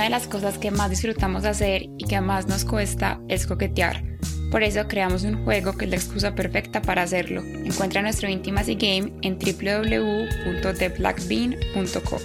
[0.00, 4.02] una de las cosas que más disfrutamos hacer y que más nos cuesta es coquetear.
[4.50, 7.42] Por eso creamos un juego que es la excusa perfecta para hacerlo.
[7.42, 12.18] Encuentra nuestro Intimacy Game en www.theblackbean.co.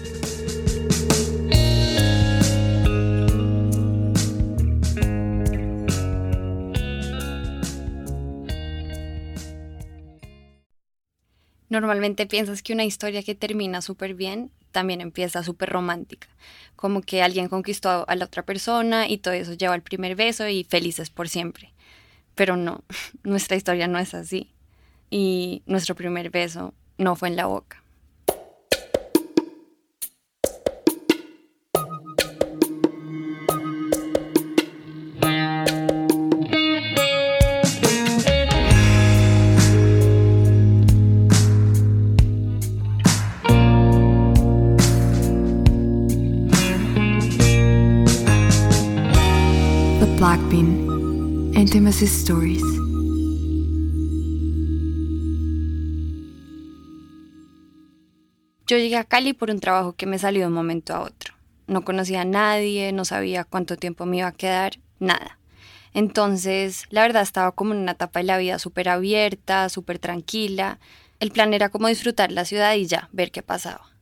[11.67, 16.27] Normalmente piensas que una historia que termina súper bien también empieza súper romántica,
[16.75, 20.49] como que alguien conquistó a la otra persona y todo eso lleva al primer beso
[20.49, 21.71] y felices por siempre.
[22.35, 22.83] Pero no,
[23.23, 24.51] nuestra historia no es así.
[25.09, 27.84] Y nuestro primer beso no fue en la boca.
[52.01, 52.61] Stories.
[58.67, 61.33] Yo llegué a Cali por un trabajo que me salió de un momento a otro.
[61.67, 65.39] No conocía a nadie, no sabía cuánto tiempo me iba a quedar, nada.
[65.93, 70.79] Entonces, la verdad estaba como en una etapa de la vida súper abierta, súper tranquila.
[71.21, 73.95] El plan era como disfrutar la ciudad y ya, ver qué pasaba.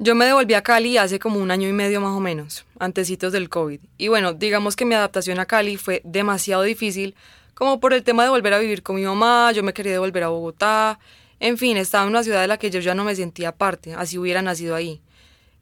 [0.00, 3.32] Yo me devolví a Cali hace como un año y medio más o menos, antecitos
[3.32, 3.80] del COVID.
[3.96, 7.16] Y bueno, digamos que mi adaptación a Cali fue demasiado difícil,
[7.58, 10.22] como por el tema de volver a vivir con mi mamá, yo me quería devolver
[10.22, 11.00] a Bogotá.
[11.40, 13.94] En fin, estaba en una ciudad de la que yo ya no me sentía parte,
[13.94, 15.02] así hubiera nacido ahí.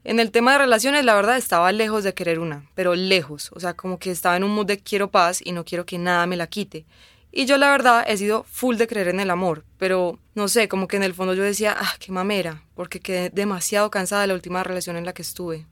[0.03, 3.59] En el tema de relaciones, la verdad, estaba lejos de querer una, pero lejos, o
[3.59, 6.27] sea, como que estaba en un mood de quiero paz y no quiero que nada
[6.27, 6.85] me la quite.
[7.31, 10.67] Y yo la verdad he sido full de creer en el amor, pero no sé,
[10.67, 14.27] como que en el fondo yo decía, ah, qué mamera, porque quedé demasiado cansada de
[14.27, 15.65] la última relación en la que estuve.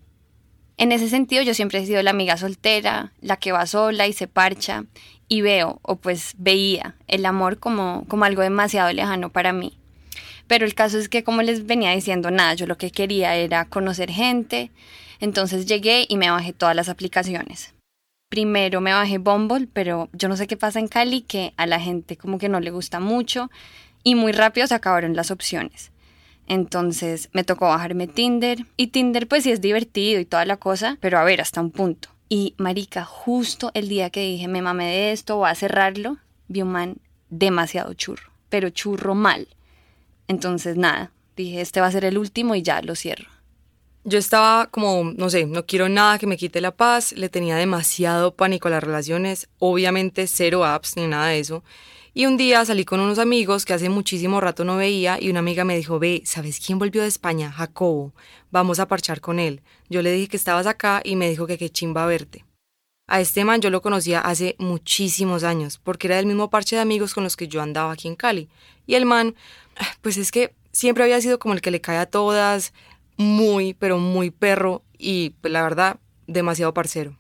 [0.78, 4.14] En ese sentido yo siempre he sido la amiga soltera, la que va sola y
[4.14, 4.86] se parcha,
[5.28, 9.78] y veo, o pues veía, el amor como, como algo demasiado lejano para mí.
[10.48, 13.66] Pero el caso es que, como les venía diciendo, nada, yo lo que quería era
[13.66, 14.72] conocer gente,
[15.20, 17.76] entonces llegué y me bajé todas las aplicaciones
[18.36, 21.80] primero me bajé Bumble, pero yo no sé qué pasa en Cali, que a la
[21.80, 23.50] gente como que no le gusta mucho
[24.04, 25.92] y muy rápido se acabaron las opciones.
[26.46, 30.98] Entonces me tocó bajarme Tinder y Tinder pues sí es divertido y toda la cosa,
[31.00, 32.10] pero a ver, hasta un punto.
[32.28, 36.62] Y marica, justo el día que dije me mamé de esto, voy a cerrarlo, vi
[36.62, 36.98] un man
[37.30, 39.48] demasiado churro, pero churro mal.
[40.28, 43.30] Entonces nada, dije este va a ser el último y ya lo cierro.
[44.08, 47.56] Yo estaba como, no sé, no quiero nada que me quite la paz, le tenía
[47.56, 51.64] demasiado pánico a las relaciones, obviamente cero apps ni nada de eso.
[52.18, 55.40] Y un día salí con unos amigos que hace muchísimo rato no veía y una
[55.40, 57.52] amiga me dijo, ve, ¿sabes quién volvió de España?
[57.52, 58.14] Jacobo,
[58.52, 59.62] vamos a parchar con él.
[59.90, 62.46] Yo le dije que estabas acá y me dijo que qué chimba verte.
[63.10, 66.84] A este man yo lo conocía hace muchísimos años, porque era del mismo parche de
[66.84, 68.48] amigos con los que yo andaba aquí en Cali.
[68.88, 69.36] Y el man,
[70.02, 72.72] pues es que siempre había sido como el que le cae a todas,
[73.18, 77.18] muy, pero muy perro y pues, la verdad, demasiado parcero.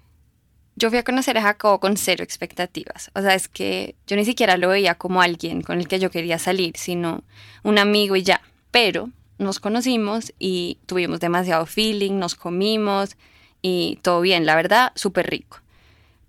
[0.77, 3.09] Yo fui a conocer a Jacobo con cero expectativas.
[3.15, 6.11] O sea, es que yo ni siquiera lo veía como alguien con el que yo
[6.11, 7.23] quería salir, sino
[7.63, 8.41] un amigo y ya.
[8.71, 13.15] Pero nos conocimos y tuvimos demasiado feeling, nos comimos
[13.61, 15.61] y todo bien, la verdad, súper rico.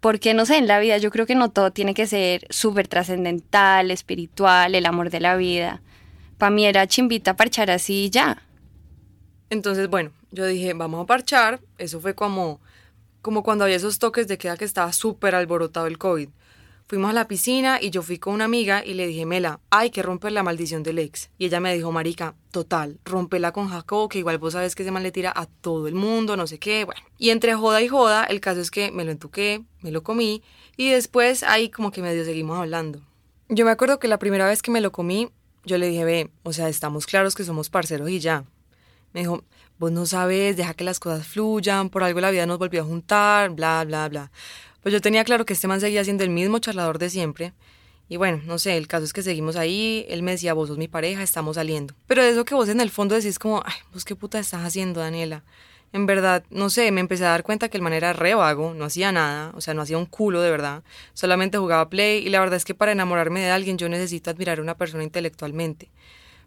[0.00, 2.86] Porque no sé, en la vida yo creo que no todo tiene que ser súper
[2.86, 5.82] trascendental, espiritual, el amor de la vida.
[6.38, 8.42] Para mí era chimbita parchar así ya.
[9.50, 11.60] Entonces, bueno, yo dije, vamos a parchar.
[11.78, 12.60] Eso fue como,
[13.26, 16.28] como cuando había esos toques de queda que estaba súper alborotado el COVID.
[16.86, 19.90] Fuimos a la piscina y yo fui con una amiga y le dije, Mela, hay
[19.90, 21.30] que romper la maldición del ex.
[21.36, 24.92] Y ella me dijo, Marica, total, rompela con Jacobo, que igual vos sabes que ese
[24.92, 27.00] mal le tira a todo el mundo, no sé qué, bueno.
[27.18, 30.44] Y entre joda y joda, el caso es que me lo entuqué, me lo comí
[30.76, 33.00] y después ahí como que medio seguimos hablando.
[33.48, 35.30] Yo me acuerdo que la primera vez que me lo comí,
[35.64, 38.44] yo le dije, ve, o sea, estamos claros que somos parceros y ya.
[39.12, 39.42] Me dijo,
[39.78, 42.84] vos no sabes, deja que las cosas fluyan, por algo la vida nos volvió a
[42.84, 44.30] juntar, bla, bla, bla.
[44.82, 47.52] Pues yo tenía claro que este man seguía siendo el mismo charlador de siempre.
[48.08, 50.78] Y bueno, no sé, el caso es que seguimos ahí, él me decía, vos sos
[50.78, 51.94] mi pareja, estamos saliendo.
[52.06, 55.00] Pero eso que vos en el fondo decís como, ay, vos qué puta estás haciendo,
[55.00, 55.42] Daniela.
[55.92, 58.74] En verdad, no sé, me empecé a dar cuenta que el man era re vago,
[58.74, 60.82] no hacía nada, o sea, no hacía un culo de verdad,
[61.14, 64.58] solamente jugaba play y la verdad es que para enamorarme de alguien yo necesito admirar
[64.58, 65.90] a una persona intelectualmente.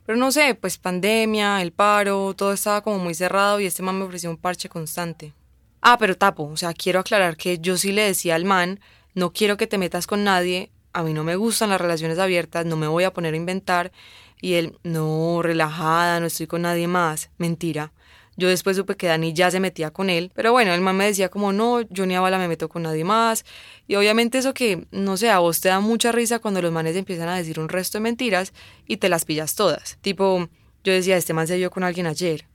[0.10, 4.00] Pero no sé, pues pandemia, el paro, todo estaba como muy cerrado y este man
[4.00, 5.34] me ofreció un parche constante.
[5.82, 8.80] Ah, pero tapo, o sea, quiero aclarar que yo sí le decía al man,
[9.14, 12.66] no quiero que te metas con nadie, a mí no me gustan las relaciones abiertas,
[12.66, 13.92] no me voy a poner a inventar.
[14.42, 17.30] Y él, no, relajada, no estoy con nadie más.
[17.38, 17.92] Mentira.
[18.40, 21.04] Yo después supe que Dani ya se metía con él, pero bueno, el man me
[21.06, 23.44] decía como no, yo ni a bala me meto con nadie más.
[23.86, 26.96] Y obviamente eso que, no sé, a vos te da mucha risa cuando los manes
[26.96, 28.54] empiezan a decir un resto de mentiras
[28.88, 29.98] y te las pillas todas.
[30.00, 30.48] Tipo,
[30.86, 32.46] yo decía, este man se vio con alguien ayer.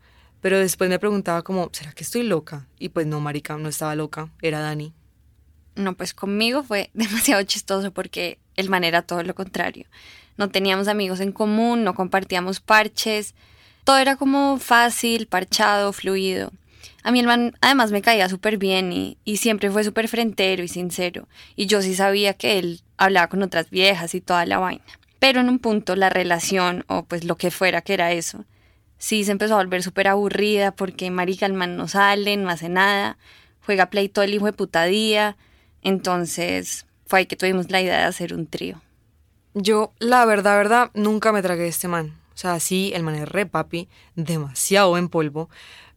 [0.41, 2.67] Pero después me preguntaba como, ¿será que estoy loca?
[2.79, 4.95] Y pues no, marica, no estaba loca, era Dani.
[5.75, 9.85] No, pues conmigo fue demasiado chistoso porque el man era todo lo contrario.
[10.39, 13.35] No teníamos amigos en común, no compartíamos parches,
[13.85, 16.51] todo era como fácil, parchado, fluido.
[17.03, 20.69] A mí el man además me caía súper bien y, siempre fue súper frentero y
[20.69, 21.29] sincero.
[21.55, 24.85] Y yo sí sabía que él hablaba con otras viejas y toda la vaina.
[25.19, 28.47] Pero en un punto la relación, o pues lo que fuera que era eso,
[28.97, 32.71] sí se empezó a volver súper aburrida porque marica el man no sale, no hace
[32.71, 33.19] nada,
[33.61, 35.37] juega play todo el hijo de puta día.
[35.83, 38.81] Entonces fue ahí que tuvimos la idea de hacer un trío.
[39.53, 42.24] Yo, la verdad, verdad, nunca me tragué este man.
[42.35, 45.49] O sea, sí, el man es re papi, demasiado en polvo,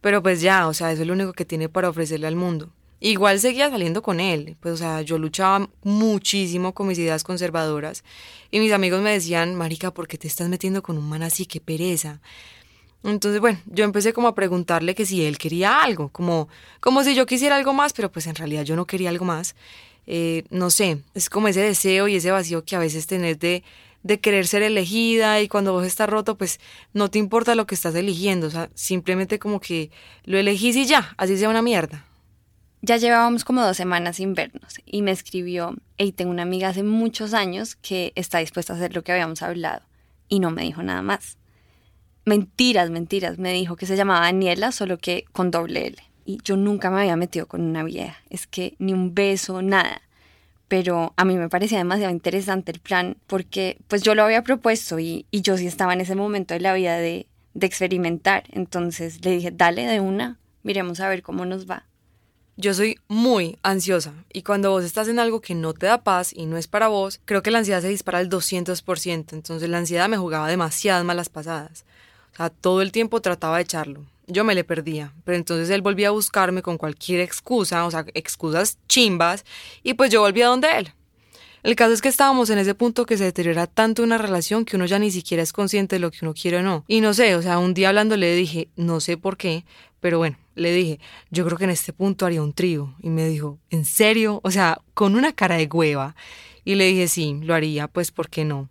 [0.02, 2.70] pero pues ya, o sea, eso es lo único que tiene para ofrecerle al mundo.
[3.00, 8.04] Igual seguía saliendo con él, pues o sea, yo luchaba muchísimo con mis ideas conservadoras
[8.50, 11.46] y mis amigos me decían, marica, ¿por qué te estás metiendo con un man así?
[11.46, 12.22] ¡Qué pereza!
[13.04, 16.50] Entonces, bueno, yo empecé como a preguntarle que si él quería algo, como,
[16.80, 19.56] como si yo quisiera algo más, pero pues en realidad yo no quería algo más.
[20.08, 23.64] Eh, no sé, es como ese deseo y ese vacío que a veces tenés de
[24.04, 26.60] de querer ser elegida y cuando vos estás roto, pues
[26.94, 29.92] no te importa lo que estás eligiendo, o sea, simplemente como que
[30.24, 32.06] lo elegís y ya, así sea una mierda.
[32.82, 36.84] Ya llevábamos como dos semanas sin vernos y me escribió, hey, tengo una amiga hace
[36.84, 39.82] muchos años que está dispuesta a hacer lo que habíamos hablado
[40.30, 41.38] y no me dijo nada más.
[42.26, 45.98] Mentiras, mentiras, me dijo que se llamaba Daniela, solo que con doble L.
[46.26, 50.02] Y yo nunca me había metido con una vieja, es que ni un beso, nada
[50.68, 55.00] pero a mí me parecía demasiado interesante el plan porque pues yo lo había propuesto
[55.00, 58.44] y, yo sí estaba en ese momento de la vida de, de experimentar.
[58.52, 61.86] Entonces le dije, dale de una, miremos a ver cómo nos va.
[62.60, 66.34] Yo soy muy ansiosa y cuando vos estás en algo que no te da paz
[66.34, 69.78] y no es para vos, creo que la ansiedad se dispara al 200%, entonces la
[69.78, 71.86] ansiedad me jugaba demasiadas malas pasadas.
[72.34, 75.14] O sea, todo el tiempo trataba de echarlo yo me le perdía.
[75.24, 79.46] Pero entonces él volvía a buscarme con cualquier excusa, o sea, excusas chimbas,
[79.84, 80.94] y pues yo volvía donde él.
[81.64, 84.76] El caso es que estábamos en ese punto que se deteriora tanto una relación que
[84.76, 86.86] uno ya ni siquiera es consciente de lo que uno quiere o no.
[86.88, 89.66] Y no sé, o sea, un día hablando le dije, no sé por qué,
[90.00, 91.00] pero bueno, le dije,
[91.32, 92.96] yo creo que en este punto haría un trío.
[93.02, 94.40] Y me dijo, ¿en serio?
[94.44, 96.16] O sea, con una cara de hueva.
[96.64, 98.70] Y le dije, sí, lo haría, pues, ¿por qué no?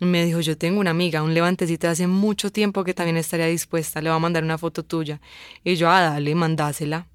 [0.00, 3.46] Me dijo, yo tengo una amiga, un levantecito de hace mucho tiempo que también estaría
[3.46, 5.20] dispuesta, le va a mandar una foto tuya.
[5.62, 7.06] Y yo, ah, dale, mandásela.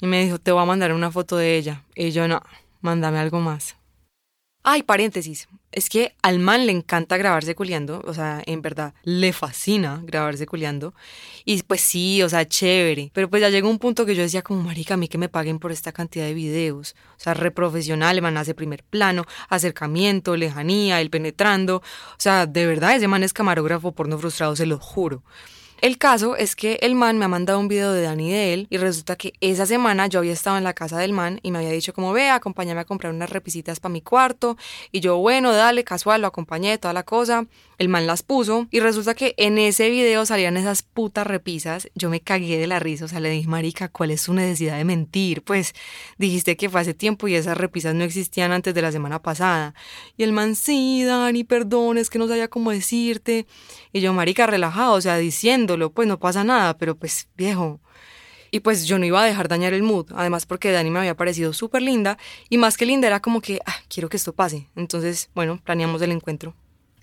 [0.00, 1.84] Y me dijo, te voy a mandar una foto de ella.
[1.94, 2.42] Y yo, no,
[2.80, 3.76] mándame algo más.
[4.64, 9.32] Ay, paréntesis, es que al man le encanta grabarse culiando, o sea, en verdad, le
[9.32, 10.94] fascina grabarse culiando.
[11.44, 13.10] Y pues sí, o sea, chévere.
[13.12, 15.28] Pero pues ya llegó un punto que yo decía como, marica, a mí que me
[15.28, 16.94] paguen por esta cantidad de videos.
[17.16, 21.76] O sea, re profesional, el man hace primer plano, acercamiento, lejanía, el penetrando.
[21.78, 25.24] O sea, de verdad, ese man es camarógrafo porno frustrado, se lo juro.
[25.82, 28.68] El caso es que el man me ha mandado un video de Dani de él
[28.70, 31.58] y resulta que esa semana yo había estado en la casa del man y me
[31.58, 34.56] había dicho como ve, acompáñame a comprar unas repisitas para mi cuarto
[34.92, 37.48] y yo bueno, dale, casual, lo acompañé, toda la cosa.
[37.78, 41.88] El man las puso y resulta que en ese video salían esas putas repisas.
[41.96, 44.76] Yo me cagué de la risa, o sea, le dije, marica, ¿cuál es su necesidad
[44.76, 45.42] de mentir?
[45.42, 45.74] Pues
[46.16, 49.74] dijiste que fue hace tiempo y esas repisas no existían antes de la semana pasada.
[50.16, 53.48] Y el man, sí, Dani, perdón, es que no sabía cómo decirte.
[53.92, 55.16] Y yo, marica, relajado, o sea,
[55.92, 57.80] pues no pasa nada, pero pues viejo.
[58.50, 61.16] Y pues yo no iba a dejar dañar el mood, además porque Dani me había
[61.16, 62.18] parecido súper linda
[62.50, 64.68] y más que linda era como que, ah, quiero que esto pase.
[64.76, 66.54] Entonces, bueno, planeamos el encuentro.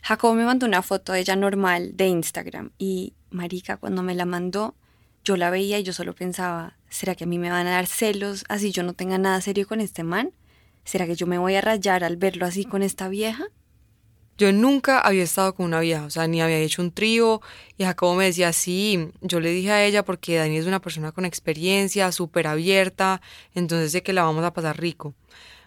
[0.04, 4.26] Jacob me mandó una foto de ella normal de Instagram y Marica cuando me la
[4.26, 4.76] mandó
[5.24, 7.88] yo la veía y yo solo pensaba, ¿será que a mí me van a dar
[7.88, 10.32] celos así yo no tenga nada serio con este man?
[10.84, 13.46] ¿Será que yo me voy a rayar al verlo así con esta vieja?
[14.40, 17.42] Yo nunca había estado con una vieja, o sea, ni había hecho un trío
[17.78, 21.12] y Jacobo me decía, sí, yo le dije a ella porque Dani es una persona
[21.12, 23.22] con experiencia, súper abierta,
[23.54, 25.14] entonces sé que la vamos a pasar rico.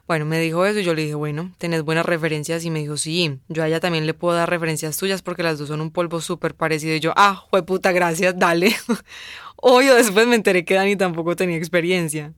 [0.09, 2.97] Bueno, me dijo eso y yo le dije, bueno, tenés buenas referencias y me dijo,
[2.97, 5.91] sí, yo a ella también le puedo dar referencias tuyas porque las dos son un
[5.91, 8.75] polvo súper parecido y yo, ah, puta, gracias, dale.
[9.57, 12.33] Obvio, después me enteré que Dani tampoco tenía experiencia.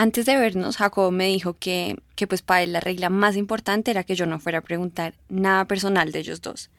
[0.00, 3.90] Antes de vernos, Jacob me dijo que, que pues para él la regla más importante
[3.90, 6.70] era que yo no fuera a preguntar nada personal de ellos dos.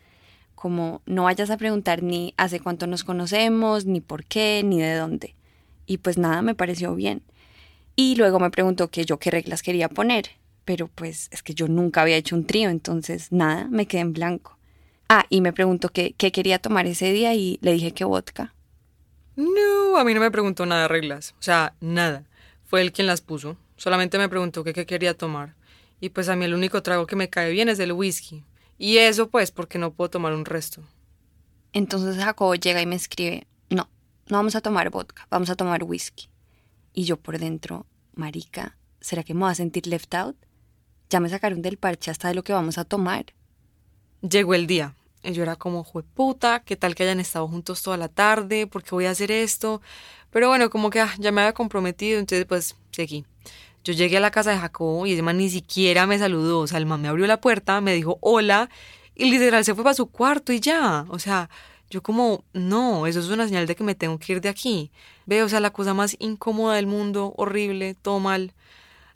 [0.56, 4.96] Como no vayas a preguntar ni hace cuánto nos conocemos, ni por qué, ni de
[4.96, 5.36] dónde.
[5.86, 7.22] Y pues nada, me pareció bien.
[7.98, 10.30] Y luego me preguntó que yo qué reglas quería poner,
[10.64, 14.14] pero pues es que yo nunca había hecho un trío, entonces nada, me quedé en
[14.14, 14.58] blanco.
[15.10, 18.54] Ah, y me preguntó qué, qué quería tomar ese día y le dije que vodka.
[19.36, 21.36] No, a mí no me preguntó nada de reglas.
[21.38, 22.24] O sea, nada.
[22.70, 23.58] Fue él quien las puso.
[23.78, 25.56] Solamente me preguntó qué, qué quería tomar.
[26.00, 28.44] Y pues a mí el único trago que me cae bien es el whisky.
[28.78, 30.84] Y eso pues porque no puedo tomar un resto.
[31.74, 33.90] Entonces Jacobo llega y me escribe, no,
[34.28, 36.30] no vamos a tomar vodka, vamos a tomar whisky.
[36.94, 40.38] Y yo por dentro, marica, ¿será que me voy a sentir left out?
[41.10, 43.34] Ya me sacaron del parche hasta de lo que vamos a tomar.
[44.22, 44.94] Llegó el día.
[45.24, 45.84] Y yo era como,
[46.14, 48.68] puta, ¿qué tal que hayan estado juntos toda la tarde?
[48.68, 49.82] ¿Por qué voy a hacer esto?
[50.32, 53.26] Pero bueno, como que ah, ya me había comprometido, entonces pues seguí.
[53.84, 56.60] Yo llegué a la casa de Jacobo y ese man ni siquiera me saludó.
[56.60, 58.70] O sea, el man me abrió la puerta, me dijo hola
[59.16, 61.06] y literal se fue para su cuarto y ya.
[61.10, 61.50] O sea,
[61.90, 64.92] yo como, no, eso es una señal de que me tengo que ir de aquí.
[65.26, 68.54] Veo, o sea, la cosa más incómoda del mundo, horrible, todo mal.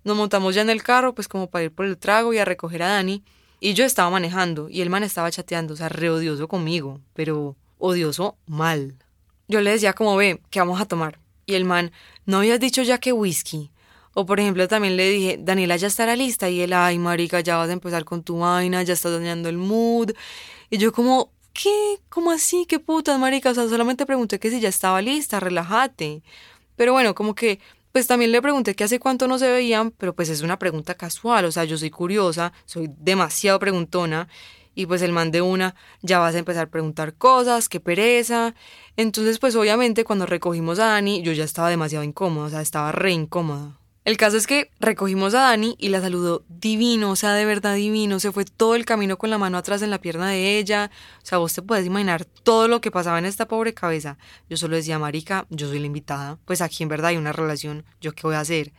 [0.03, 2.45] Nos montamos ya en el carro, pues como para ir por el trago y a
[2.45, 3.23] recoger a Dani.
[3.59, 7.55] Y yo estaba manejando y el man estaba chateando, o sea, re odioso conmigo, pero
[7.77, 8.95] odioso mal.
[9.47, 11.19] Yo le decía como, ve, ¿qué vamos a tomar?
[11.45, 11.91] Y el man,
[12.25, 13.71] ¿no habías dicho ya que whisky?
[14.13, 16.49] O por ejemplo, también le dije, Daniela ya estará lista.
[16.49, 19.57] Y él, ay, marica, ya vas a empezar con tu vaina, ya estás dañando el
[19.57, 20.11] mood.
[20.69, 21.99] Y yo como, ¿qué?
[22.09, 22.65] ¿Cómo así?
[22.67, 23.51] ¿Qué putas, marica?
[23.51, 26.23] O sea, solamente pregunté que si ya estaba lista, relájate.
[26.75, 27.59] Pero bueno, como que,
[27.91, 30.95] pues también le pregunté que hace cuánto no se veían, pero pues es una pregunta
[30.95, 31.45] casual.
[31.45, 34.27] O sea, yo soy curiosa, soy demasiado preguntona.
[34.75, 38.55] Y pues el man de una, ya vas a empezar a preguntar cosas, qué pereza.
[38.97, 42.91] Entonces, pues obviamente cuando recogimos a Dani, yo ya estaba demasiado incómoda, o sea, estaba
[42.91, 43.77] re incómoda.
[44.05, 47.75] El caso es que recogimos a Dani y la saludó divino, o sea, de verdad
[47.75, 48.19] divino.
[48.19, 50.91] Se fue todo el camino con la mano atrás en la pierna de ella.
[51.21, 54.17] O sea, vos te puedes imaginar todo lo que pasaba en esta pobre cabeza.
[54.49, 56.37] Yo solo decía, Marica, yo soy la invitada.
[56.43, 58.73] Pues aquí en verdad hay una relación, ¿yo qué voy a hacer?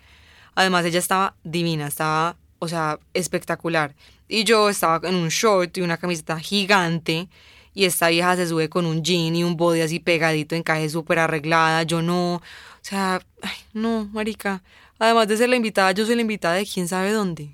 [0.55, 3.95] Además, ella estaba divina, estaba, o sea, espectacular.
[4.29, 7.29] Y yo estaba en un short y una camiseta gigante.
[7.75, 11.19] Y esta vieja se sube con un jean y un body así pegadito, encaje súper
[11.19, 11.83] arreglada.
[11.83, 12.37] Yo no.
[12.37, 12.43] O
[12.83, 14.63] sea, ay, no, Marica.
[14.99, 17.51] Además de ser la invitada, yo soy la invitada de quién sabe dónde.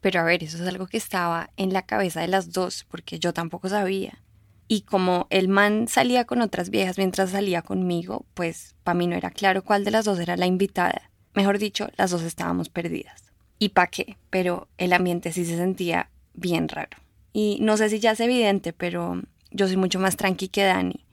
[0.00, 3.18] Pero a ver, eso es algo que estaba en la cabeza de las dos, porque
[3.18, 4.22] yo tampoco sabía.
[4.66, 9.16] Y como el man salía con otras viejas mientras salía conmigo, pues para mí no
[9.16, 11.10] era claro cuál de las dos era la invitada.
[11.34, 13.29] Mejor dicho, las dos estábamos perdidas.
[13.60, 14.16] ¿Y para qué?
[14.30, 16.96] Pero el ambiente sí se sentía bien raro.
[17.32, 21.04] Y no sé si ya es evidente, pero yo soy mucho más tranqui que Dani.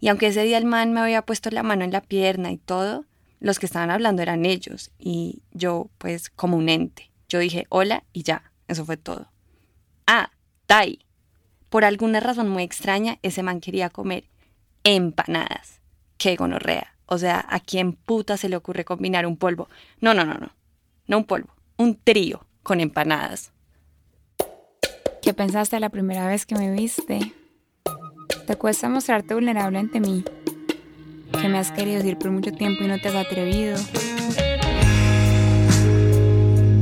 [0.00, 2.58] Y aunque ese día el man me había puesto la mano en la pierna y
[2.58, 3.06] todo,
[3.38, 7.10] los que estaban hablando eran ellos y yo pues como un ente.
[7.28, 9.30] Yo dije hola y ya, eso fue todo.
[10.06, 10.32] Ah,
[10.66, 10.98] Tai.
[11.68, 14.24] Por alguna razón muy extraña, ese man quería comer
[14.82, 15.80] empanadas.
[16.18, 16.96] Qué gonorrea.
[17.06, 19.68] O sea, ¿a quién puta se le ocurre combinar un polvo?
[20.00, 20.50] No, no, no, no.
[21.06, 23.52] No un polvo, un trío con empanadas.
[25.22, 27.32] ¿Qué pensaste la primera vez que me viste?
[28.46, 30.24] ¿Te cuesta mostrarte vulnerable ante mí?
[31.42, 33.76] que me has querido decir por mucho tiempo y no te has atrevido.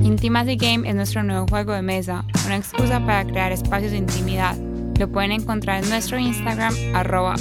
[0.05, 4.55] Intimacy Game es nuestro nuevo juego de mesa, una excusa para crear espacios de intimidad.
[4.99, 7.37] Lo pueden encontrar en nuestro Instagram, arroba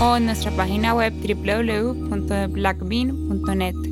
[0.00, 3.91] o en nuestra página web www.theblackbean.net.